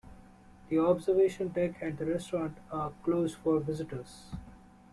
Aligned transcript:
The 0.69 0.79
observation 0.79 1.49
deck 1.49 1.75
and 1.79 1.95
the 1.95 2.07
restaurant 2.07 2.57
are 2.71 2.91
closed 3.03 3.35
for 3.37 3.59
visitors. 3.59 4.31